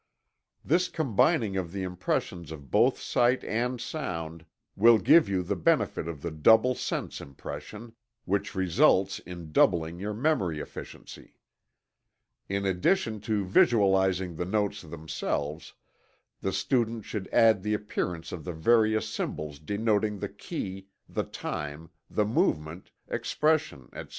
This 0.65 0.89
combining 0.89 1.55
of 1.57 1.71
the 1.71 1.83
impressions 1.83 2.51
of 2.51 2.71
both 2.71 2.97
sight 2.99 3.43
and 3.43 3.79
sound 3.79 4.47
will 4.75 4.97
give 4.97 5.29
you 5.29 5.43
the 5.43 5.55
benefit 5.55 6.07
of 6.07 6.23
the 6.23 6.31
double 6.31 6.73
sense 6.73 7.21
impression, 7.21 7.93
which 8.25 8.55
results 8.55 9.19
in 9.19 9.51
doubling 9.51 9.99
your 9.99 10.15
memory 10.15 10.59
efficiency. 10.59 11.37
In 12.49 12.65
addition 12.65 13.19
to 13.21 13.45
visualizing 13.45 14.37
the 14.37 14.45
notes 14.45 14.81
themselves, 14.81 15.73
the 16.39 16.51
student 16.51 17.05
should 17.05 17.29
add 17.31 17.61
the 17.61 17.75
appearance 17.75 18.31
of 18.31 18.43
the 18.43 18.53
various 18.53 19.07
symbols 19.07 19.59
denoting 19.59 20.17
the 20.17 20.29
key, 20.29 20.87
the 21.07 21.23
time, 21.25 21.91
the 22.09 22.25
movement, 22.25 22.89
expression, 23.07 23.83
etc. 23.93 24.09